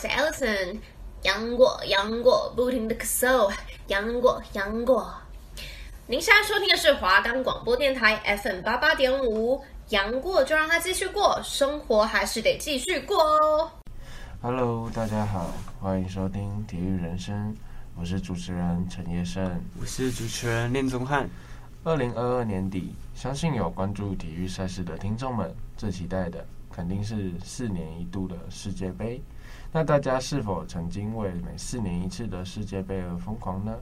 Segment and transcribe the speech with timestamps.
[0.00, 0.78] 是 Alison，
[1.24, 3.52] 杨过杨过，不停的咳嗽，
[3.88, 5.12] 杨过杨过。
[6.06, 13.70] 您现在收听的是华冈广播电台 FM 八八点五，杨过就让他继续过，生活还是得继续过哦。
[14.40, 17.54] Hello，大家好，欢迎收听体育人生，
[17.94, 21.28] 我是主持人陈业胜，我是主持人练宗翰。
[21.84, 26.42] 二零二二年底，相信有关注体育赛事的听众们最期待的，
[26.74, 29.20] 肯定是四年一度的世界杯。
[29.72, 33.72] 那大家是否曾经为每四年一次的世界杯而疯狂呢？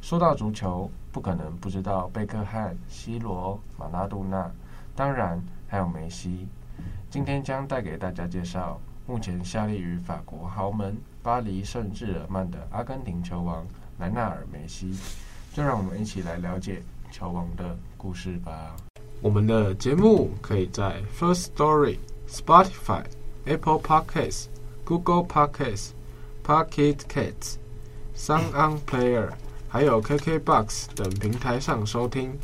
[0.00, 4.50] 说到足球，不可能不知道贝克汉、C 罗、马拉杜纳，
[4.94, 6.48] 当然还有梅西。
[7.10, 13.66] 今天将带给大家介绍目前效力于法国豪门巴黎圣日耳曼的阿根廷球王
[13.98, 14.96] 莱纳尔·梅西。
[15.52, 18.74] 就让我们一起来了解球王的故事吧。
[19.22, 23.04] 我们的节目可以在 First Story、Spotify、
[23.46, 24.46] Apple Podcasts、
[24.86, 25.90] Google Podcast、
[26.44, 27.56] Pocket Casts、
[28.16, 29.32] Sound On Player，
[29.68, 32.38] 还有 KKBox 等平台上收听。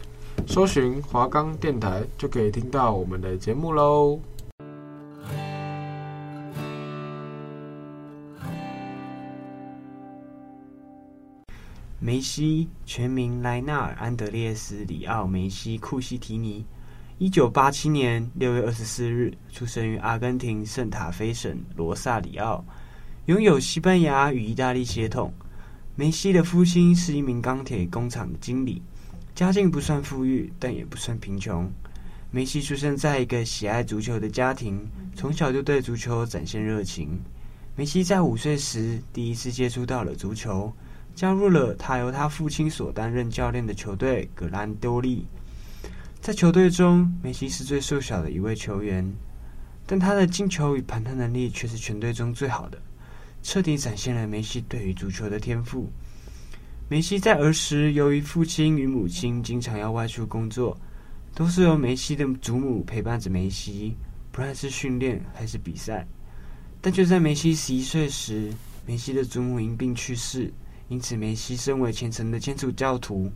[0.49, 4.19] 搜寻华冈电台就可以听到我们的节目喽。
[12.01, 16.65] 梅西全名莱纳尔·安德烈斯·里奥·梅西·库西提尼，
[17.23, 22.65] 一九八七年六月二十四日出生于阿根廷圣塔菲省罗萨里奥，
[23.27, 25.33] 拥有西班牙与意大利血统。
[25.95, 28.83] 梅西的父亲是一名钢铁工厂的经理，
[29.37, 31.71] 家境不算富裕，但也不算贫穷。
[32.33, 34.85] 梅西出生在一个喜爱足球的家庭，
[35.15, 37.17] 从小就对足球展现热情。
[37.77, 40.73] 梅西在五岁时第一次接触到了足球。
[41.15, 45.25] 加入了他由他父亲所担任教练的球队格兰多利。
[46.23, 49.13] 在球队中，梅西是最瘦小的一位球员，
[49.85, 52.81] 但他的进球与盘带能力却是全队中最好的，
[53.43, 55.91] 彻底展现了梅西对于足球的天赋。
[56.89, 60.79] 梅西在儿时，由于父亲与母亲经常要外出工作，
[61.35, 63.97] 都是由梅西的祖母陪伴着梅西，
[64.31, 66.07] 不论是训练还是比赛。
[66.81, 68.53] 但就在梅西十一岁时，
[68.87, 70.53] 梅西的祖母因病去世。
[70.89, 73.29] 因此，梅西身为虔诚的天主教徒，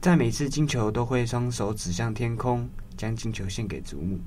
[0.00, 2.66] 在每次进球都会双手指向天空，
[2.96, 4.18] 将进球献给祖母。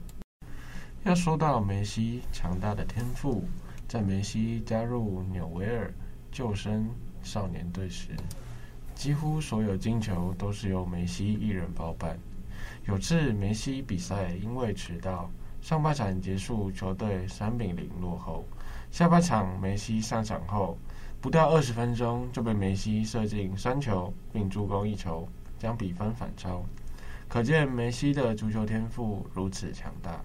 [1.03, 3.43] 要说到梅西强大的天赋，
[3.87, 5.91] 在梅西加入纽维尔
[6.31, 6.87] 救生
[7.23, 8.09] 少年队时，
[8.93, 12.19] 几乎所有进球都是由梅西一人包办。
[12.85, 15.27] 有次梅西比赛因为迟到，
[15.59, 18.45] 上半场结束，球队三比零落后。
[18.91, 20.77] 下半场梅西上场后，
[21.19, 25.27] 不到二十分钟就被梅西射进三球，并助攻一球，
[25.63, 26.61] 将比分反超。
[27.29, 30.21] 可见梅西的足球天赋如此强大。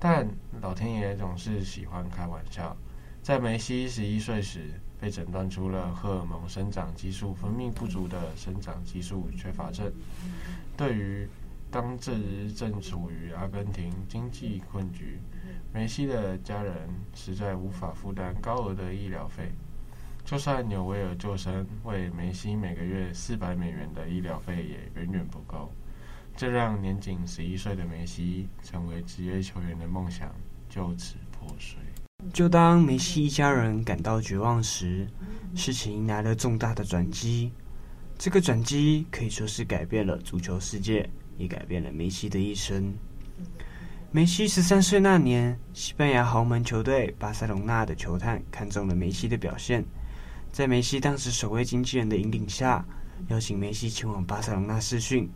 [0.00, 0.28] 但
[0.60, 2.76] 老天爷总是喜欢开玩笑，
[3.22, 9.92] 在梅西十一岁时，被诊断出了荷尔蒙生长激素分泌不足的生长激素缺乏症。
[10.76, 11.28] 对于
[11.70, 15.20] 当时正处于阿根廷经济困局，
[15.72, 16.74] 梅西的家人
[17.14, 19.52] 实在无法负担高额的医疗费。
[20.28, 25.72] 就算纽维尔旧生为梅西每个月四百美元的医疗费也远远不够，
[26.36, 30.30] 这让年仅十一岁的梅西成为职业球员的梦想
[30.68, 31.78] 就此破碎。
[32.30, 35.06] 就当梅西一家人感到绝望时，
[35.54, 37.50] 事情迎来了重大的转机。
[38.18, 41.08] 这个转机可以说是改变了足球世界，
[41.38, 42.92] 也改变了梅西的一生。
[44.12, 49.82] 梅西十三岁那年，西班牙豪门球队巴塞隆纳的球探看中了梅西的表现。
[50.50, 52.84] 在梅西当时首位经纪人的引领下，
[53.28, 55.30] 邀请梅西前往巴塞隆那试训。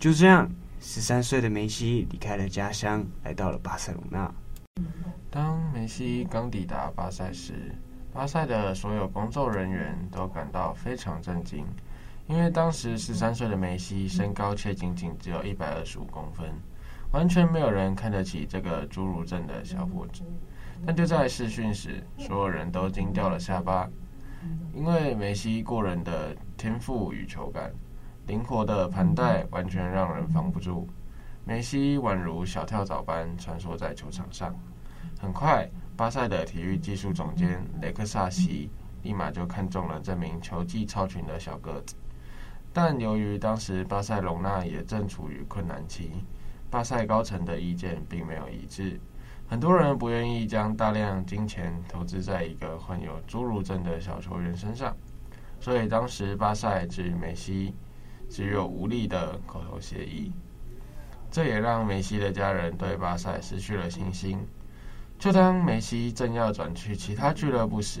[0.00, 4.32] 就这样，十三岁的梅西离开了家乡，来到了巴塞罗那。
[5.30, 7.54] 当梅西刚抵达巴塞时，
[8.12, 11.64] 巴塞的所有工作人员都感到非常震惊，
[12.26, 16.48] 因为当时十三岁的梅西身高却仅仅只有一百二十五公分，
[17.12, 20.22] 完全没有人看得起这个侏儒症的小伙子。
[20.84, 23.88] 但就在试训时，所有人都惊掉了下巴。
[24.74, 27.72] 因为梅西过人的天赋与球感，
[28.26, 30.88] 灵活的盘带完全让人防不住。
[31.44, 34.54] 梅西宛如小跳蚤般穿梭在球场上。
[35.20, 38.70] 很快，巴塞的体育技术总监雷克萨西
[39.02, 41.94] 立马就看中了这名球技超群的小个子。
[42.72, 46.10] 但由于当时巴塞隆纳也正处于困难期，
[46.70, 48.98] 巴塞高层的意见并没有一致。
[49.46, 54.96] 很多人不愿意将大量金钱投资在一个患有侏儒症的小球员身上，
[55.60, 57.74] 所以当时巴塞至梅西
[58.28, 60.32] 只有无力的口头协议。
[61.30, 64.38] 这也让梅西的家人对巴塞失去了信心。
[65.18, 68.00] 就当梅西正要转去其他俱乐部时，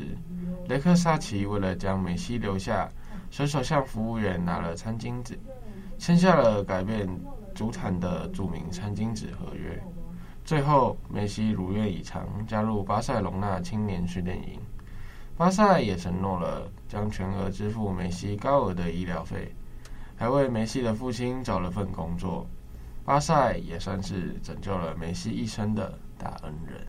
[0.68, 2.88] 雷克萨奇为了将梅西留下，
[3.30, 5.38] 随手向服务员拿了餐巾纸，
[5.98, 7.08] 签下了改变
[7.54, 9.80] 足坛的著名餐巾纸合约。
[10.44, 14.60] 最后，梅西如愿以偿加入巴塞隆纳青年训练营。
[15.38, 19.50] 巴萨也承诺了将全额支付梅西高额的医疗费，
[20.16, 22.46] 还为梅西的父亲找了份工作。
[23.06, 26.86] 巴萨也算是拯救了梅西一生的大恩人。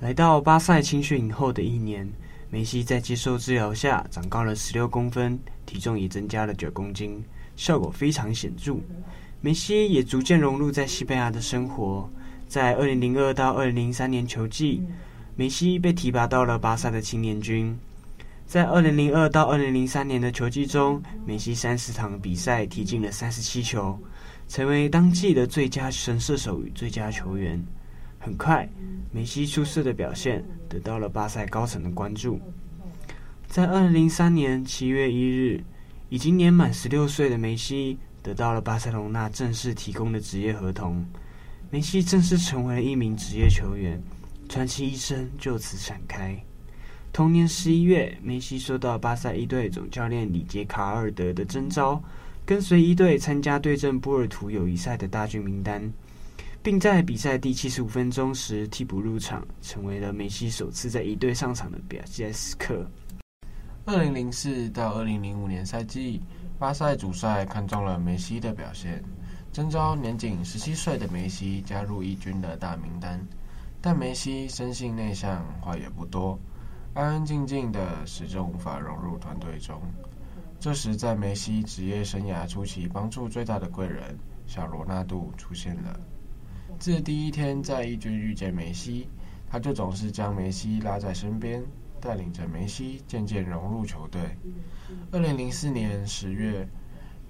[0.00, 2.10] 来到巴塞青训营后的一年，
[2.50, 7.24] 梅西在接受治疗下长高了十六公分，体重也增加了九公斤，
[7.54, 8.76] 效果非常显著。
[9.40, 12.08] 梅西也逐渐融入在西班牙的生活，
[12.52, 14.82] 在二零零二到二零零三年球季。
[15.34, 17.74] 梅西被提拔到了巴萨的青年军，
[18.46, 23.98] 在二零零二到二零零三年的球季中，梅西三十场比赛踢进了三十七球，
[24.48, 27.58] 成为当季的最佳神射手与最佳球员。
[28.18, 28.68] 很快，
[29.10, 32.38] 梅西出色的表现得到了巴塞高层的关注。
[33.46, 35.64] 在二零零三年七月一日，
[36.10, 41.02] 已经年满十六岁的梅西得到了巴塞隆纳正式提供的职业合同，
[41.72, 43.98] 梅西正式成为了一名职业球员。
[44.46, 46.38] 传奇一生就此展开。
[47.14, 51.98] 同年十一月，梅西收到巴萨一队总教练里杰卡尔德的征召，
[52.44, 55.90] 跟随一队参加对阵波尔图友谊赛的大军名单，
[56.62, 62.86] 并在比赛第七十五分钟时替补入场，成为了梅西首次在一队上场的表现时刻。
[63.86, 66.20] 二零零四到二零零五年赛季，
[66.58, 69.02] 巴塞主帅看中了梅西的表现，
[69.52, 73.20] 征召年仅十七岁的梅西加入一军的大名单。
[73.82, 76.38] 但梅西生性内向，话也不多，
[76.94, 79.78] 安安静静的，始终无法融入团队中。
[80.58, 84.16] 这时，在梅西职业生涯初期，帮助最大的贵人
[84.46, 85.98] 小罗纳度出现了。
[86.78, 89.08] 自第一天在一军遇见梅西，
[89.50, 91.62] 他就总是将梅西拉在身边，
[92.00, 94.20] 带领着梅西渐渐融入球队。
[95.10, 96.66] 二零零四年十月，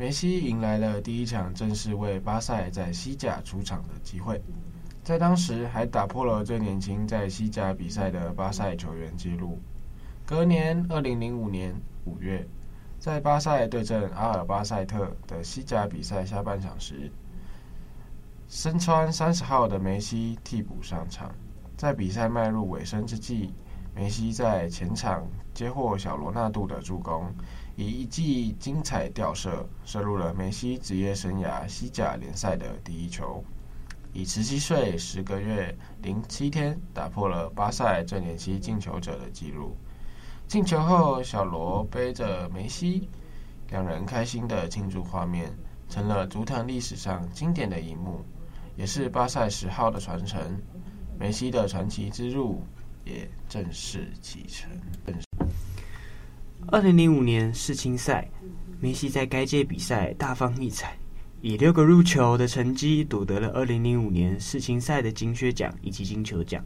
[0.02, 4.43] 梅西迎来了第一场正式为巴塞在西甲出场的机会。
[5.04, 9.60] 在当时还打破了最年轻在西甲比赛的巴塞球员纪录。
[10.26, 11.72] 隔年，二零零五年
[12.04, 12.44] 五月，
[12.99, 17.08] 在巴塞对阵阿尔巴塞特的西甲比赛下半场时，
[18.49, 21.32] 身穿三十号的梅西替补上场。
[21.76, 23.54] 在比赛迈入尾声之际，
[23.94, 27.32] 梅西在前场接获小罗纳度的助攻，
[27.76, 33.42] 以一记精彩吊射射入了梅西职业生涯西甲联赛的第一球。
[34.12, 39.74] 以十七岁十个月零七天打破了巴塞最年轻进球者的纪录。
[40.46, 43.08] 进球后，小罗背着梅西，
[43.70, 45.50] 两人开心的庆祝画面，
[45.88, 48.20] 成了足坛历史上经典的一幕，
[48.76, 50.60] 也是巴塞十号的传承。
[51.18, 52.62] 梅西的传奇之路
[53.06, 54.68] 也正式启程。
[56.69, 58.29] 二零零五年世青赛，
[58.81, 60.97] 梅西在该届比赛大放异彩。
[61.41, 66.64] 以六个入球的成绩夺得了二零零五年世青赛的金靴奖以及金球奖，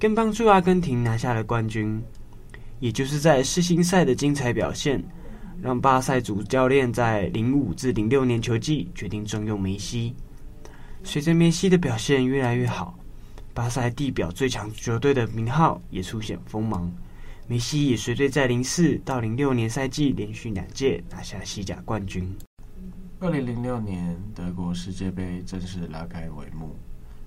[0.00, 2.02] 更帮助阿根廷拿下了冠军。
[2.80, 5.00] 也就是在世青赛的精彩表现，
[5.60, 10.14] 让巴塞主教练在零五至零六年球季决定重用梅西。
[11.04, 12.98] 随着梅西的表现越来越好，
[13.54, 16.90] 巴塞地表最强球队的名号也出现锋芒。
[17.48, 22.34] 梅西也随队在零四到零六年赛季连续两届拿下西甲冠军。
[23.18, 26.76] 二零零六年德国世界杯正式拉开帷幕，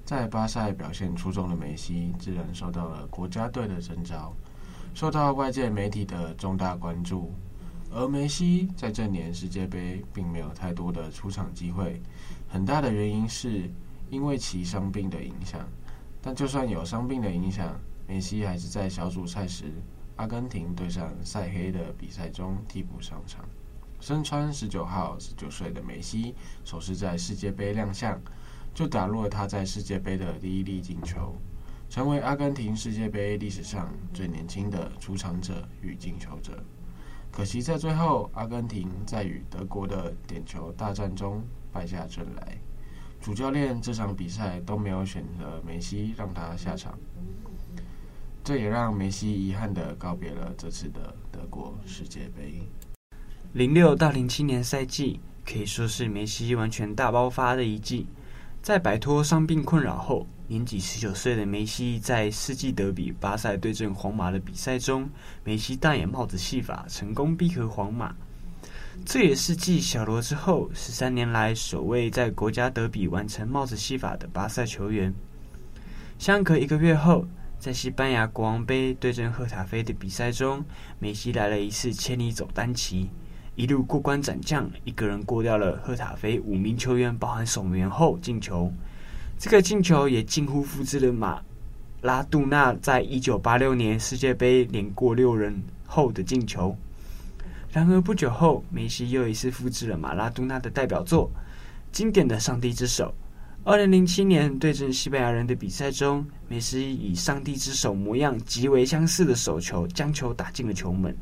[0.05, 4.33] 在巴塞表现出众的梅西自然受到了国家队的征召，
[4.93, 7.31] 受到外界媒体的重大关注。
[7.91, 12.01] 而梅西在这年世界杯并没有太多的出场机会，
[12.47, 13.69] 很大的原因是
[14.09, 15.59] 因为其伤病的影响。
[16.21, 19.65] 但就算有伤病的影响，梅西还是在小组赛时
[20.15, 23.43] 阿根廷对上塞黑的比赛中替补上场。
[23.99, 28.21] 身穿十九号，十九岁的梅西首次在世界杯亮相，
[28.73, 31.33] 就打入了他在世界杯的第一粒进球，
[31.89, 36.63] 成为阿根廷世界杯历史上最年轻的出场者与进球者。
[37.31, 42.57] 可惜在最后，阿根廷在与德国的点球大战中败下阵来，
[43.21, 46.97] 主教练这场比赛都没有选择梅西让他下场，
[48.45, 52.61] 这也让梅西遗憾地告别了这次的德国世界杯。
[53.53, 58.05] 零六到零七年赛季可以说是梅西完全大爆发的一季。
[58.61, 65.09] 在摆脱伤病困扰后，年仅十九岁的梅西在世纪德比巴塞对阵皇马的比赛中，
[65.43, 68.15] 梅西大眼帽子戏法成功逼和皇马。
[69.03, 75.11] 这也是继小罗之后十三年来首位在国家德比完成帽子戏法的巴塞球员。
[76.19, 77.25] 相隔一个月后，
[77.59, 80.63] 在西班牙国王杯对阵赫塔菲的比赛中，
[80.99, 83.09] 梅西来了一次千里走单骑，
[83.55, 88.71] 一路过关斩将，一个人过掉了赫塔菲五名球员，包含守门员后进球。
[89.39, 91.41] 这个进球也近乎复制了马
[92.01, 96.77] 拉杜纳在一九八六年世界杯连过六人后的进球。
[97.71, 101.31] 然而不久后，梅西又一次复制了马拉杜纳的代表作，
[101.91, 103.13] 经典的上帝之手。
[103.67, 111.17] 二零零七年对阵西班牙人的比赛中，梅西以上帝之手模样极为相似的手球将球打进了球门。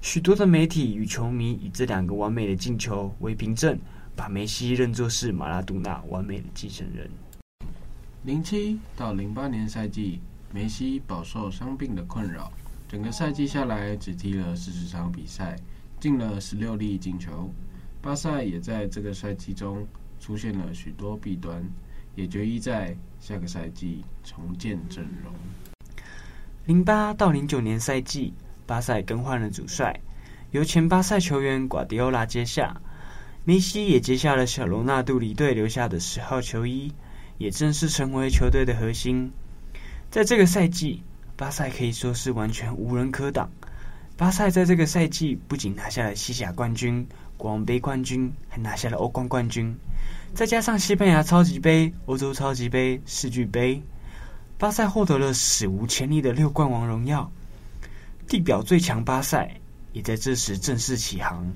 [0.00, 3.76] 许多的媒体与球迷以这两个完美的进球为凭证，
[4.14, 7.10] 把梅西认作是马拉杜纳完美的继承人。
[8.22, 10.20] 零七到零八年赛季，
[10.54, 12.52] 梅西饱受伤病的困扰。
[12.88, 15.58] 整个赛季下来，只踢了四十场比赛，
[15.98, 17.52] 进了十六粒进球。
[18.00, 19.84] 巴萨也在这个赛季中
[20.20, 21.60] 出现了许多弊端，
[22.14, 25.32] 也决意在下个赛季重建阵容。
[26.66, 28.32] 零八到零九年赛季，
[28.66, 29.98] 巴萨更换了主帅，
[30.50, 32.80] 由前巴萨球员瓜迪奥拉接下。
[33.42, 36.92] 梅西也接下了小罗纳度离队留下的十号球衣，
[37.38, 39.32] 也正式成为球队的核心。
[40.10, 41.02] 在这个赛季，
[41.36, 43.50] 巴塞可以说是完全无人可挡。
[44.18, 47.08] 巴塞在这个赛季不仅拿下了西甲冠军、
[47.40, 49.74] 国王杯冠军，还拿下了欧冠冠军，
[50.34, 53.82] 再加上西班牙超级杯、欧洲超级杯、世俱杯，
[54.58, 57.32] 巴塞获得了史无前例的六冠王荣耀。
[58.28, 59.50] 地表最强巴塞
[59.94, 61.50] 也在这时正式起航。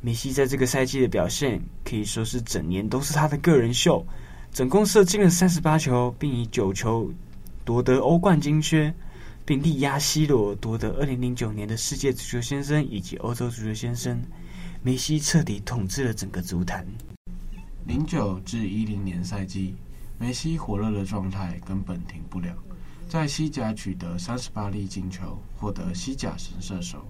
[0.00, 4.04] 梅西在这个赛季的表现可以说是整年都是他的个人秀，
[4.50, 7.08] 总共射进了三十八球，并以九球
[7.64, 8.92] 夺得欧冠金靴。
[9.42, 14.22] 并力压 C 罗夺得二零零九年的世界足球先生以及欧洲足球先生，
[14.82, 16.86] 梅西彻底统治了整个足坛。
[17.86, 19.74] 零九至一零年赛季，
[20.18, 22.56] 梅西火热的状态根本停不了，
[23.06, 27.00] 在西甲取得三十八粒进球，获得西甲神射手；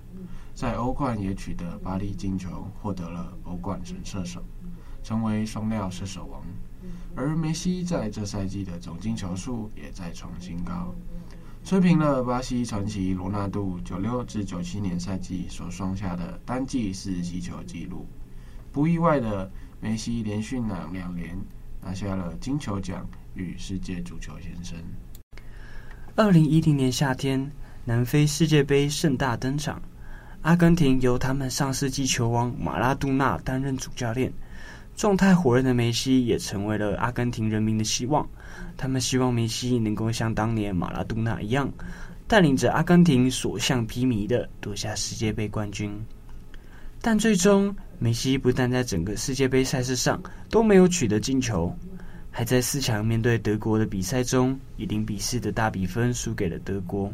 [0.53, 4.43] 在欧冠也取得八粒进球，获得了欧冠神射手，
[5.05, 6.43] 成为双料射手王。
[7.15, 10.93] 而梅西在这赛季的总进球数也再创新高。
[11.63, 18.07] 吹平了巴西传奇罗纳度九六至九七年赛季所创下的单季四十七球纪录。
[18.73, 19.49] 不意外的，
[19.81, 21.37] 梅西连续两两年
[21.81, 24.77] 拿下了金球奖与世界足球先生。
[26.17, 27.51] 二零一零年夏天，
[27.85, 29.81] 南非世界杯盛大登场，
[30.43, 34.33] 阿根廷由他们上世纪球王马拉杜纳担任主教练。
[35.01, 38.29] 状态火热的梅西也成为了阿根廷人民的希望。
[38.77, 41.73] 他们希望梅西能够像当年马拉杜纳一样，
[42.29, 45.91] 带领着阿根廷所向披靡的夺下世界杯冠军。
[47.01, 51.75] 但最终，梅西不但在整个世界杯赛事上都没有取得进球，
[52.31, 57.11] 还在四强面对德国的比赛中以零比四的大比分输给了德国。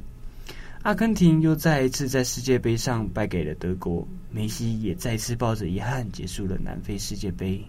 [0.83, 7.65] 阿根廷又再一次在世界杯上败给了德国，梅西也再次抱着遗憾结束了南非世界杯。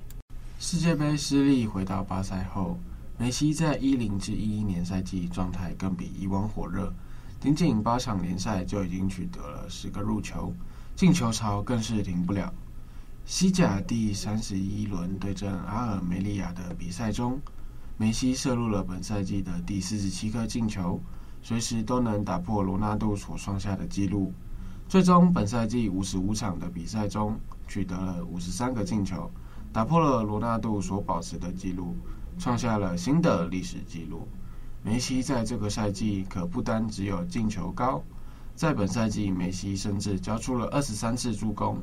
[0.59, 2.79] 世界杯失利，回到巴塞后，
[3.15, 6.91] 梅西在一零至一一年赛季状态更比以往火热，
[7.39, 10.51] 仅仅八场联赛就已经取得了十个入球，
[10.95, 12.51] 进球潮更是停不了。
[13.23, 17.39] 西甲第三十一轮对阵阿尔梅利亚的比赛中，
[17.95, 20.99] 梅西射入了本赛季的第四十七颗进球，
[21.43, 24.33] 随时都能打破罗纳度所创下的纪录。
[24.89, 29.29] 最终，本赛季五十五场的比赛中取得了五十三个进球。
[29.71, 31.95] 打破了罗纳度所保持的纪录，
[32.39, 34.27] 创下了新的历史纪录。
[34.83, 38.01] 梅西在这个赛季可不单只有进球高，
[38.55, 41.77] 在本赛季梅西甚至交出了二十三次助攻，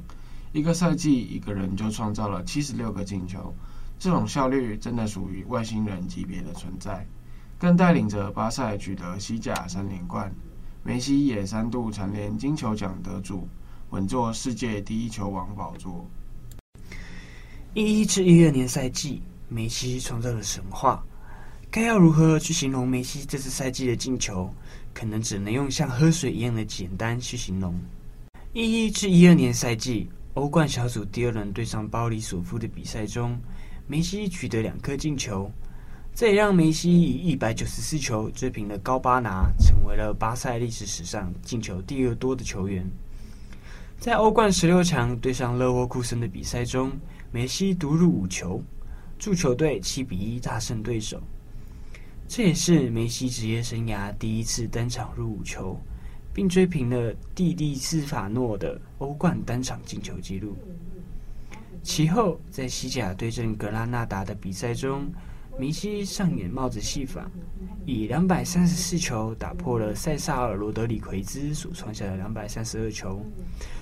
[0.52, 3.54] 一个赛季一个人就创造了七十六个进球，
[3.98, 7.06] 这种效率真的属于外星人级别的存在。
[7.58, 10.34] 更带领着巴塞取得西甲三连冠，
[10.82, 13.46] 梅西也三度蝉联金球奖得主，
[13.90, 16.04] 稳坐世界第一球王宝座。
[17.76, 21.04] 一一至一二年赛季，梅西创造了神话。
[21.72, 24.48] 该要如何去形容梅西这次赛季的进球？
[24.92, 27.74] 可能只能用像喝水一样的简单去形容。
[28.52, 33.36] 一一至一二年赛季，欧冠小组第二轮对上鲍里索夫的比赛中，
[33.88, 35.50] 梅西取得两颗进球，
[36.14, 42.88] 这也让梅西以一百九十四球追平了高巴拿，成为了巴塞历史史上进球第二多的球员。
[43.98, 46.92] 在欧冠十六强对上勒沃库森的比赛中，
[47.34, 48.62] 梅西独入五球，
[49.18, 51.20] 助球队七比一大胜对手。
[52.28, 55.76] 这也是梅西职业生涯第一次单场入五球，
[56.32, 60.56] 并追平了蒂蒂斯法诺的欧冠单场进球纪录。
[61.82, 65.04] 其后，在西甲对阵格拉纳达的比赛中，
[65.58, 67.28] 梅西上演帽子戏法，
[67.84, 73.20] 以两百三十四球打破了塞萨尔·罗德里奎兹所创下的两百三十二球，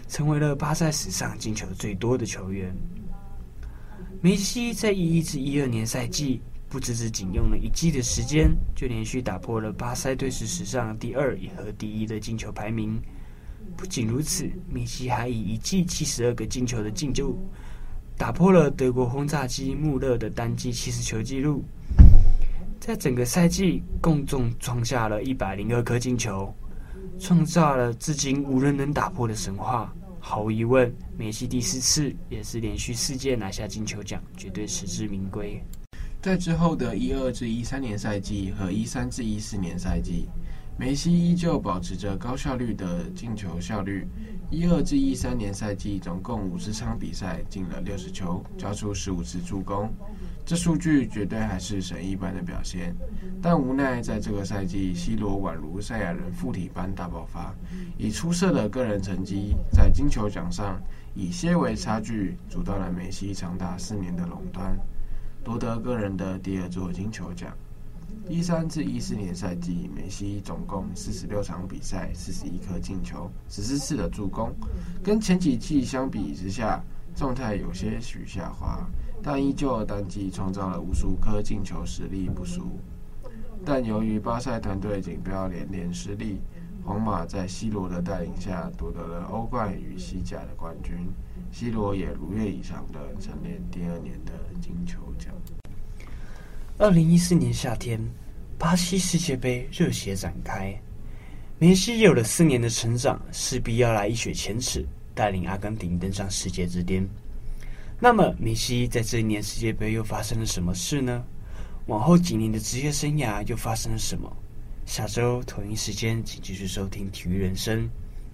[0.09, 2.75] 成为了巴萨史上进球最多的球员。
[4.25, 13.03] 梅西在一一至一二年赛季，不只只仅用了一季的时间，就连续打破了巴塞队史史上第二也和第一的进球排名。
[13.77, 17.37] 不仅如此，梅西还以一季七十二个进球的进球，
[18.17, 21.65] 打破了德国轰炸机穆勒的单季七十球纪录。
[22.79, 26.55] 在整个赛季，共总创下了一百零二颗进球，
[27.19, 29.93] 创造了至今无人能打破的神话。
[30.25, 35.61] 毫无疑问，梅西第四次也是连续四届拿下金球奖，绝对实至名归。
[36.23, 40.29] 在之后的一二至一三年赛季和一三至一四年赛季，
[40.79, 44.07] 梅西依旧保持着高效率的进球效率。
[44.49, 49.93] 一二至一三年赛季，总共五十场比赛进了六十球，交出十五次助攻，
[50.45, 52.95] 这数据绝对还是神一般的表现。
[53.41, 57.55] 但无奈在这个赛季，C 罗宛如赛亚人附体般大爆发，
[57.97, 60.81] 以出色的个人成绩，在金球奖上
[61.15, 64.77] 以些微差距阻断了梅西长达四年的垄断，
[65.45, 67.53] 夺得个人的第二座金球奖。
[68.29, 74.53] 一三至一四年赛季，梅西总共四十六场比赛，四十一颗进球，十四次的助攻。
[75.03, 76.83] 跟前几季相比之下，
[77.17, 78.87] 状态有些许下滑，
[79.23, 82.81] 但依旧单季创造了无数颗进球，实力不俗。
[83.65, 86.41] 但由于巴塞团队锦标连连失利，
[86.85, 90.97] 皇马在 C 罗的带领下夺得了欧冠与西甲的冠军
[91.53, 95.33] ，C 罗也如愿以偿的蝉联第二年的金球奖。
[96.79, 98.01] 二零一四年夏天，
[98.59, 100.77] 巴西世界杯热血展开。
[101.61, 107.09] 梅西有了四年的成长，势必要来一雪前耻，带领阿根廷登上世界之巅。
[108.05, 111.23] 那么，梅西在这一年世界杯又发生了什么事呢？
[111.87, 114.29] 往后几年的职业生涯又发生了什么？
[114.85, 117.85] 下周同一时间，请继续收听《体育人生》，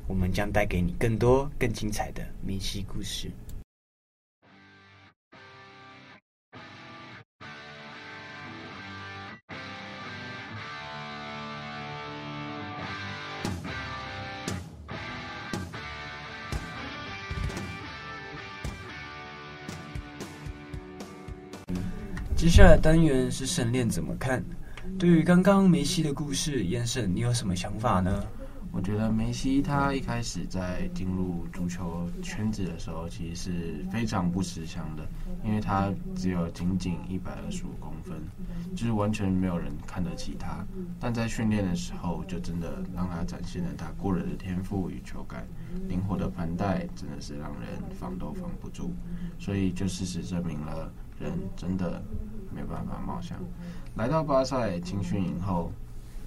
[0.06, 3.30] 我们将带给你更多更精彩的梅西故事。
[22.48, 24.42] 接下来单元是胜练怎么看？
[24.98, 28.24] 对于刚刚梅西的故事，燕胜你有什么想法呢？
[28.72, 35.06] 我觉得梅西他一开始在进入足球圈子的时候，其实是非常不吃香的，
[35.44, 38.18] 因为他只有仅仅一百二十五公分，
[38.74, 40.64] 就是完全没有人看得起他。
[40.98, 45.46] 但在训练的时候，就真的让他展现了他过人的天赋与球感，
[45.86, 48.94] 灵活的盘带真的是让人防都防不住，
[49.38, 50.90] 所以就事实证明了。
[51.20, 52.00] 人真的
[52.54, 53.38] 没办法貌相。
[53.96, 55.72] 来到巴塞青训营后，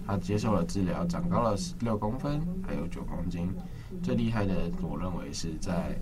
[0.05, 3.49] 他接受了治疗，长高了十六公分，还有九公斤。
[4.01, 5.97] 最厉害的，我认为是在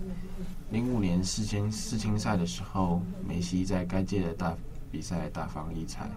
[0.70, 4.56] 零五年世青世青赛的时候，梅西在该届的大
[4.90, 6.08] 比赛大放异彩，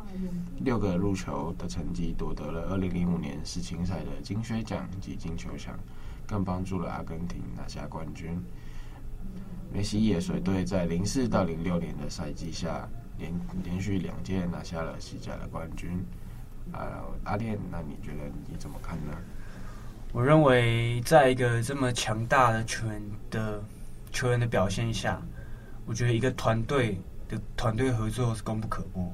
[0.59, 5.77] 六个入球的成绩夺得了二零零五年世青赛的金靴奖及金球奖，
[6.27, 8.39] 更帮助了阿根廷拿下冠军。
[9.71, 12.87] 梅西也随队在零四到零六年的赛季下
[13.23, 13.33] 连
[13.63, 16.03] 连续两届拿下了西甲的冠军。
[16.71, 19.13] 啊，阿练，那你觉得你怎么看呢？
[20.11, 23.63] 我认为，在一个这么强大的球员的
[24.11, 25.21] 球员的表现下，
[25.85, 29.13] 我觉得一个团队的团队合作是功不可没。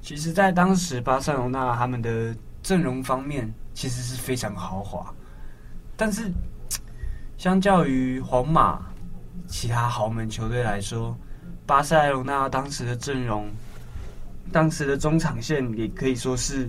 [0.00, 5.12] 其实，在当时巴塞罗那他们的阵容方面，其实是非常豪华，
[5.96, 6.30] 但是
[7.36, 8.86] 相较于皇马。
[9.48, 11.16] 其他豪门球队来说，
[11.66, 13.50] 巴塞罗那当时的阵容，
[14.52, 16.68] 当时的中场线也可以说是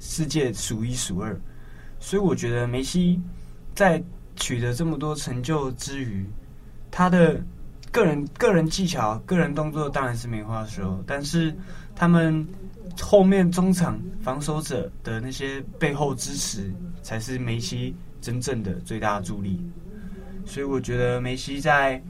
[0.00, 1.38] 世界数一数二。
[2.00, 3.20] 所以我觉得梅西
[3.74, 4.02] 在
[4.34, 6.26] 取得这么多成就之余，
[6.90, 7.40] 他的
[7.90, 11.54] 个人个人技巧、个人动作当然是没话说，但是
[11.94, 12.46] 他们
[13.00, 16.70] 后面中场防守者的那些背后支持，
[17.02, 19.64] 才是梅西真正的最大助力。
[20.44, 22.02] 所以我觉得梅西在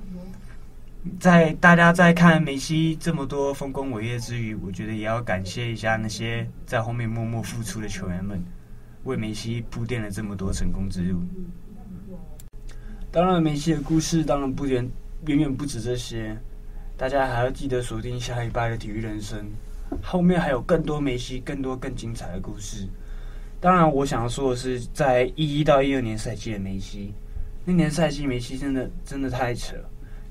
[1.19, 8.43] 在大家在看梅西这么多丰功伟业之余，我觉得也要感谢一下那些在后面默默付出的球员们，
[9.05, 11.21] 为梅西铺垫了这么多成功之路。
[13.11, 14.87] 当然，梅西的故事当然不远
[15.27, 16.37] 远远不止这些，
[16.97, 19.47] 大家还要记得锁定下礼拜的体育人生，
[20.03, 22.87] 后面还有更多梅西、更多更精彩的故事。
[23.59, 27.15] 当然，我想要说的是，在一一到一二年赛季的梅西。
[27.65, 29.77] 那年赛季，梅西真的真的太扯，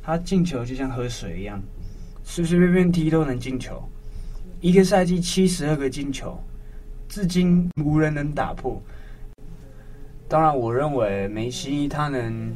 [0.06, 1.60] 他进球就像喝水一样，
[2.24, 3.82] 随随便便踢都能进球。
[4.62, 6.40] 一个赛季七十二个进球，
[7.10, 8.80] 至今无人能打破。
[10.28, 12.56] 当然，我认为梅西他能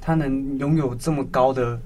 [0.00, 1.78] 他能拥有这么高的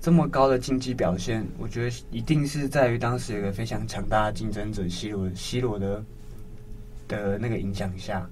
[0.00, 6.04] 这么高的竞技表现，我觉得一定是在于当时有个非常强大的竞争者 C 罗 C 罗的
[7.08, 8.28] 的那个影响下。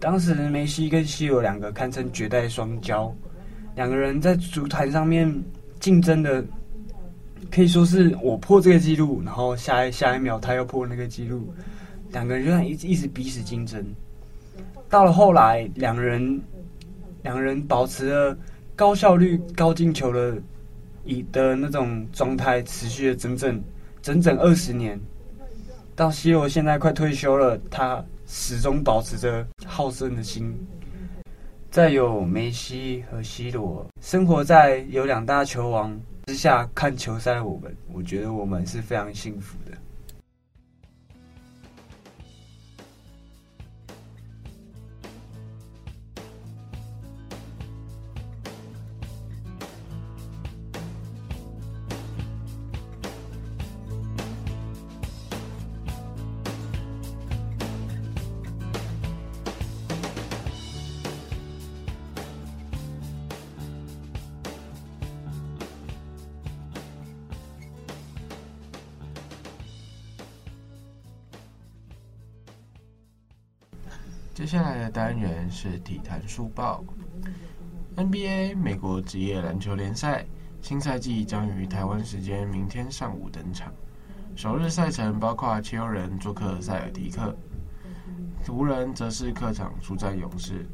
[0.00, 3.12] 当时梅西跟 C 罗两个堪称绝代双骄，
[3.76, 5.32] 两个人在足坛上面
[5.78, 6.44] 竞争的
[7.50, 11.54] 可以说是我破这个纪录，然后下一下一秒他又破那个纪录，
[12.10, 13.84] 两个人就像一直一直彼此竞争。
[14.88, 16.40] 到了后来，两人
[17.22, 18.36] 两人保持了
[18.74, 20.36] 高效率、高进球的
[21.04, 23.62] 以的那种状态，持续了整整
[24.00, 24.98] 整整二十年。
[25.94, 30.54] 到 C 罗现在快退休了，他始终保持着好胜的心。
[31.76, 39.76] 在有梅西和 C 罗生活在有两大球王之下看球赛我们，我觉得我们是非常幸福的。
[74.36, 76.84] 接下来的单元是体坛速报。
[77.96, 80.26] NBA 美国职业篮球联赛
[80.60, 83.72] 新赛季将于台湾时间明天上午登场。
[84.34, 87.34] 首日赛程包括七六人做客塞尔提克，
[88.46, 90.66] 湖人则是客场出战勇士。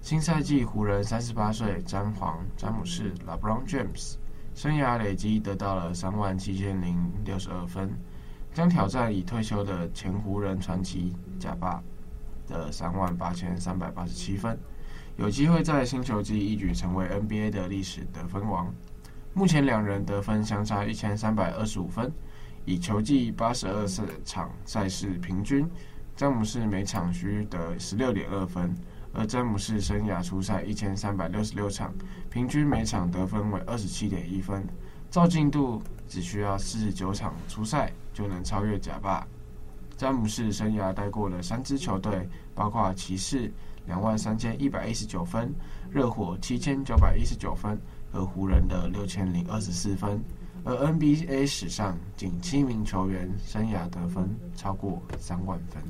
[0.00, 4.14] 新赛季湖人三十八岁詹皇詹姆士 （LeBron James）
[4.54, 7.90] 生涯累积得到了三万七千零六十二分，
[8.54, 11.82] 将挑战已退休的前湖人传奇贾巴。
[12.52, 14.58] 的三万八千三百八十七分，
[15.16, 18.72] 有机会在新球季一举成为 NBA 的历史得分王。
[19.32, 22.12] 目前两人得分相差一千三百二十五分，
[22.66, 23.86] 以球季八十二
[24.26, 25.66] 场赛事平均，
[26.14, 28.74] 詹姆斯每场需得十六点二分，
[29.14, 31.94] 而詹姆斯生涯出赛一千三百六十六场，
[32.28, 34.66] 平均每场得分为二十七点一分，
[35.10, 39.26] 照进度只需要四十九场出赛就能超越贾霸。
[39.96, 43.50] 詹姆斯生涯带过了三支球队，包括骑士
[43.86, 45.52] 两万三千一百一十九分、
[45.90, 47.78] 热火七千九百一十九分
[48.10, 50.22] 和湖人的六千零二十四分。
[50.64, 55.82] 而 NBA 史上仅七名球员生涯得分超过三万分。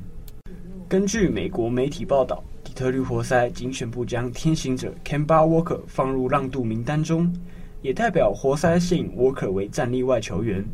[0.89, 7.31] 根据美国媒体报道，底特律活塞仅宣布将天行者 Kemba Walker 放入让渡名单中，
[7.83, 10.65] 也代表活塞吸引 Walker 为战力外球员。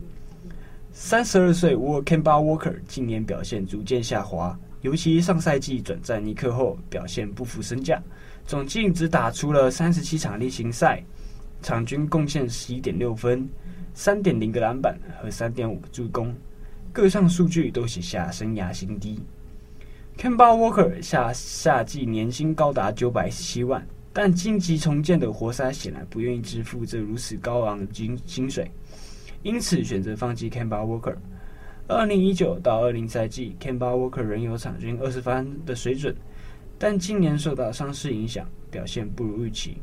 [0.92, 8.02] 三十二岁沃 Kemba Walker 近年表现逐渐下滑，尤其上赛季转战尼克后表现不符身价，
[8.46, 11.04] 总计只打出了三十七场例行赛，
[11.62, 13.48] 场均贡献十一点六分、
[13.94, 16.34] 三点零个篮板和三点五个助攻，
[16.94, 19.20] 各项数据都写下生涯新低。
[20.18, 28.72] Kemba Walker 下夏季年薪高达九百一十七万，但晋级重建的活塞显然不愿意支付这如此高昂的薪薪水。
[29.44, 31.16] 因此选择放弃 Kemba Walker。
[31.90, 36.16] 二零一九到二零赛季，Kemba Walker 仍有场均二十分的水准，
[36.78, 39.78] 但今年受到伤势影响，表现不如预期。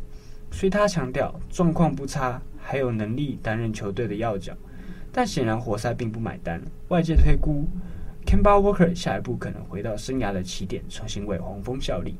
[0.52, 4.56] 虽他强调状况不差，还有能力担任球队的要角，
[5.10, 6.62] 但显然活塞并不买单。
[6.90, 7.66] 外界推估
[8.24, 12.14] ，Kemba Walker 下一步可能回到生涯的起点，重新为黄蜂效力。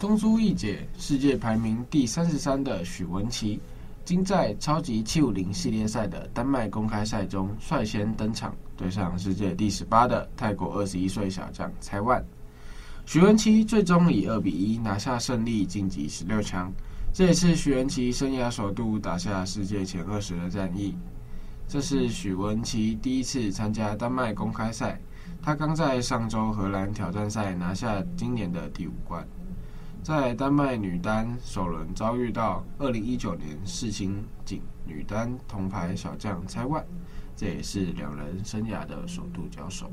[0.00, 3.60] 东珠一姐，世界排名第三十三的许文琪。
[4.04, 12.24] 今在超级七五零系列赛的丹麦公开赛中率先登场，对上世界第十八的泰国二十一岁小将蔡万。
[13.04, 16.72] 许文琪最终以二比一拿下胜利，晋级十六强。
[17.12, 20.94] 这也是许文琪生涯首度打下世界前二十的战役。
[21.66, 25.00] 这是许文琪第一次参加丹麦公开赛，
[25.42, 29.26] 他刚在上周荷兰挑战赛拿下今年的第五冠。
[30.02, 36.82] 在丹麦女单首轮遭遇到二零一九年世青锦女单铜牌小将蔡万，
[37.38, 39.88] 这也是两人生涯的首度交手。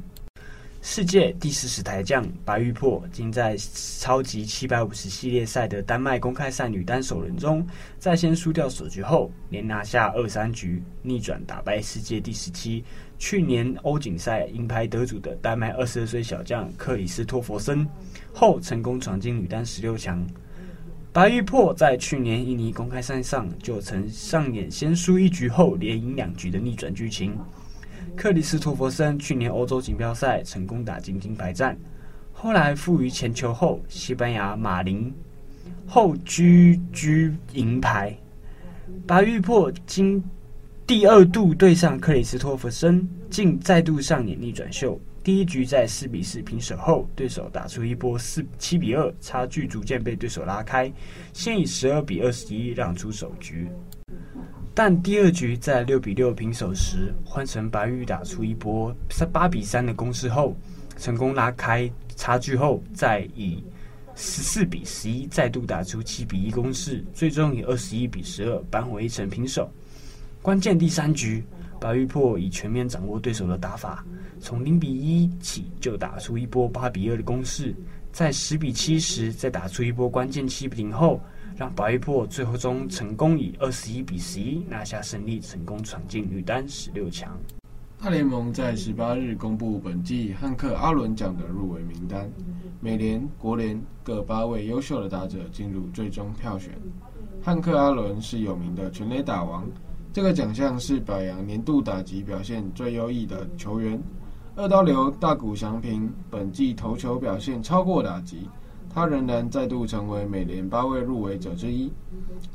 [0.81, 7.65] 世界第四十台将白玉珀，今在超级七百五十系列赛的丹麦公开赛女单首轮中，
[7.99, 12.83] 在先输掉首局后，连拿下二三局，逆转打败世界第十七、
[13.19, 17.87] 去年欧锦赛银牌得主的丹麦二十二岁小将克里斯托弗森，
[18.33, 20.23] 后成功闯进女单十六强。
[21.15, 27.33] 白玉珀在去年印尼公开赛上就曾上演先输一局后连赢两局的逆转剧情。
[28.17, 31.77] 克里斯托弗森去年欧洲锦标赛成功打进金牌战，
[32.33, 35.09] 后来负于前球后西班牙马林
[35.87, 38.13] 后居居银牌。
[39.07, 40.21] 白玉珀经
[40.85, 44.99] 第二度对上克里斯托弗森，竟再度上演逆转秀。
[45.25, 50.93] 第一局在四比四平手后，对手打出一波四七比二，差距逐渐被对手拉开，
[51.33, 53.67] 先以十二比二十一让出首局。
[54.75, 60.55] 但第二局在六比六平手时，换成白玉打出一波三八比三的攻势后，
[60.95, 63.63] 成功拉开差距后，再以
[64.13, 69.71] 十四比十一再度打出七比一攻势，最终以二十一比十二扳回一城平手。
[70.43, 71.43] 关键第三局。
[71.77, 74.03] 白玉破已全面掌握对手的打法，
[74.45, 77.75] 从零比一起就打出一波八比二的攻势，
[78.11, 81.19] 在十比七时再打出一波关键七比零后，
[81.57, 87.35] 让白玉珀最后中成功以二十一比十一拿下胜利，成功闯进女单十六强。
[87.99, 92.29] 大联盟在十八日公布本季汉克阿伦奖的入围名单，
[92.79, 96.71] 美联、国联各八位优秀的打者进入最终票选。
[97.41, 99.67] 汉克阿伦是有名的全垒打王。
[100.13, 103.99] 这个奖项是表扬年度打击表现最优异的球员。
[104.57, 108.47] 二刀流大谷翔平本季投球表现超过打击，
[108.89, 111.91] 他仍然再度成为美联八位入围者之一。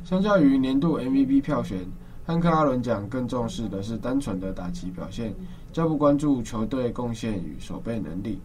[0.02, 1.86] 相较于年度 MVP 票选，
[2.24, 5.34] 汉克阿伦奖更重视的是单纯的打击表现，
[5.74, 8.40] 较不关注球队贡献与守备能力。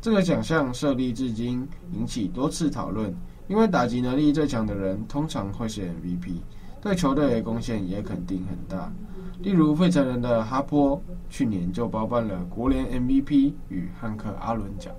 [0.00, 3.14] 这个奖项设立至今引起多次讨论，
[3.46, 6.40] 因为打击能力最强的人通常会是 MVP。
[6.82, 8.92] 对球队的贡献也肯定很大，
[9.40, 14.94] 例如费城人的哈波去年就包办了国联 MVP 与汉克阿伦奖。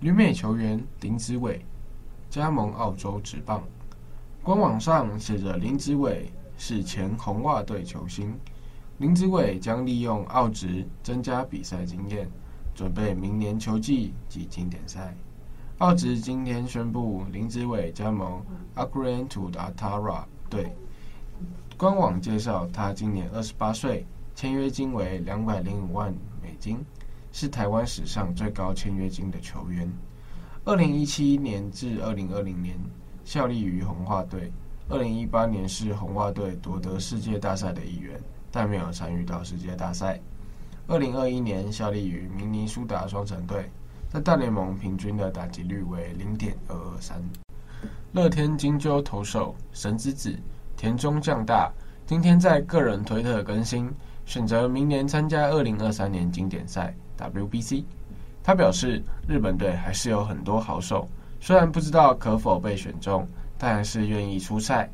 [0.00, 1.64] 旅美球员林子伟
[2.28, 3.62] 加盟澳洲职棒，
[4.42, 8.38] 官网上写着林子伟是前红袜队球星。
[8.98, 12.28] 林子伟将利用澳职增加比赛经验，
[12.74, 15.16] 准备明年球季及经典赛。
[15.78, 18.42] 澳职今天宣布林子伟加盟
[18.76, 20.76] Auckland Tuatara 队。
[21.76, 24.06] 官网介绍，他今年二十八岁，
[24.36, 26.78] 签约金为两百零五万美金，
[27.32, 29.90] 是台湾史上最高签约金的球员。
[30.64, 32.76] 二零一七年至二零二零年
[33.24, 34.52] 效力于红袜队，
[34.88, 38.20] 二零一八年是红袜队夺得世界大赛的一员，
[38.52, 40.20] 但没有参与到世界大赛。
[40.86, 43.68] 二零二一年效力于明尼苏达双城队，
[44.08, 47.20] 在大联盟平均的打击率为零点二二三。
[48.12, 50.38] 乐天金鷲投手神之子。
[50.84, 51.72] 田中将大
[52.04, 53.90] 今天在个人推特更新，
[54.26, 57.82] 选择明年参加二零二三年经典赛 WBC。
[58.42, 61.08] 他表示，日本队还是有很多好手，
[61.40, 64.90] 虽然不知道可否被选中，但还是愿意出赛。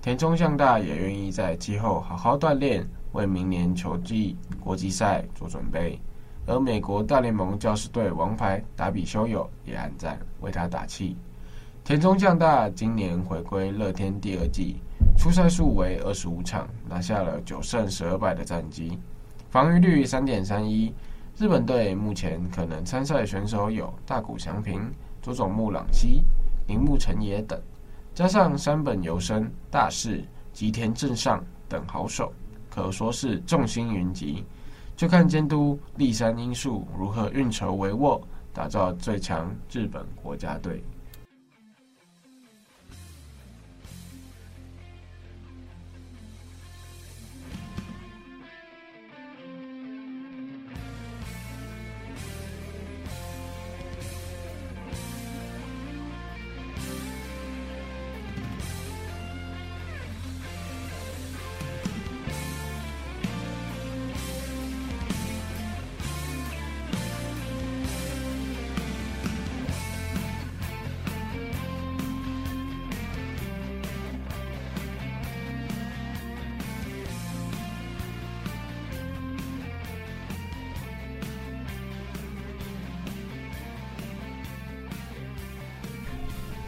[0.00, 6.00] 田中将大也愿意在季后好好锻炼，为明年球季国际赛做准备。
[6.46, 11.14] 而美国大联盟教师队王牌达比修友也暗赞为他打气。
[11.84, 14.80] 田中将大今年回归乐天第二季。
[15.16, 18.98] 出赛数为二十五场，拿下了九胜十二败的战绩，
[19.50, 20.92] 防御率三点三一。
[21.36, 26.22] 日本队目前可能参赛选手有大谷翔平、佐佐木朗希、
[26.66, 27.60] 铃木诚也等，
[28.14, 32.32] 加上山本由伸、大势、吉田正尚等好手，
[32.70, 34.44] 可说是众星云集。
[34.96, 38.18] 就看监督立山英树如何运筹帷幄，
[38.54, 40.82] 打造最强日本国家队。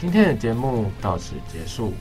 [0.01, 1.93] 今天的节目到此结束，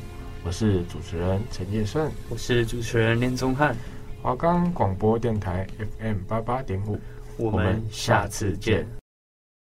[0.43, 3.75] 我是主持人陈业顺，我是主持人连宗翰，
[4.21, 5.65] 华冈广播电台
[5.99, 6.99] FM 八八点五，
[7.37, 8.85] 我们下次见。